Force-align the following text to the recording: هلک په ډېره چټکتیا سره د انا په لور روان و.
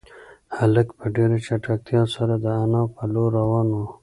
هلک 0.57 0.87
په 0.97 1.05
ډېره 1.15 1.37
چټکتیا 1.45 2.01
سره 2.15 2.33
د 2.43 2.45
انا 2.63 2.81
په 2.95 3.03
لور 3.13 3.29
روان 3.39 3.67
و. 3.73 3.77